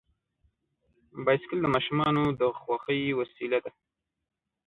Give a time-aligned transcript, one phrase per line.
[1.25, 3.71] بایسکل د ماشومانو د خوښۍ وسیله ده.